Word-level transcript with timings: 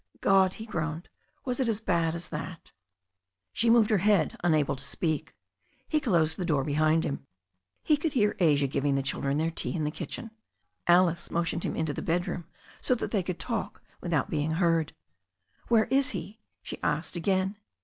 "God!" 0.19 0.55
he 0.55 0.65
groaned. 0.65 1.09
"Was 1.45 1.59
he 1.59 1.69
as 1.69 1.79
bad 1.79 2.15
as 2.15 2.29
that?" 2.29 2.71
She 3.53 3.69
moved 3.69 3.91
her 3.91 3.99
head, 3.99 4.35
unable 4.43 4.75
to 4.75 4.83
speak. 4.83 5.35
He 5.87 5.99
closed 5.99 6.37
the 6.39 6.43
door 6.43 6.63
behind 6.63 7.03
them. 7.03 7.27
He 7.83 7.97
could 7.97 8.13
hear 8.13 8.35
Asia 8.39 8.65
giving 8.65 8.95
the 8.95 9.03
children 9.03 9.37
their 9.37 9.51
tea 9.51 9.75
in 9.75 9.83
the 9.83 9.91
kitchen. 9.91 10.31
Alice 10.87 11.29
motioned 11.29 11.65
him 11.65 11.75
into 11.75 11.93
the 11.93 12.01
bedroom 12.01 12.45
so 12.81 12.95
that 12.95 13.11
they 13.11 13.21
could 13.21 13.37
talk 13.37 13.83
without 14.01 14.27
being 14.31 14.53
heard. 14.53 14.93
"Where 15.67 15.85
is 15.91 16.09
he?*' 16.13 16.39
she 16.63 16.81
asked 16.81 17.15
again. 17.15 17.57